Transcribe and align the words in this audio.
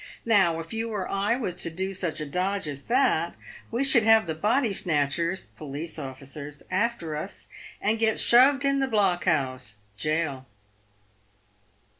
Now, 0.25 0.59
if 0.59 0.73
you 0.73 0.89
or 0.89 1.07
I 1.07 1.35
was 1.35 1.53
to 1.57 1.69
do 1.69 1.93
such 1.93 2.19
a 2.19 2.25
dodge 2.25 2.67
as 2.67 2.81
that, 2.85 3.35
we 3.69 3.83
should 3.83 4.01
have 4.01 4.25
the' 4.25 4.33
body 4.49 4.73
snatchers' 4.73 5.49
(police 5.55 5.99
officers) 5.99 6.63
after 6.71 7.15
us, 7.15 7.45
and 7.79 7.99
get 7.99 8.19
shoved 8.19 8.65
in 8.65 8.79
the 8.79 8.87
blockhouse 8.87 9.75
(gaol)." 10.03 10.47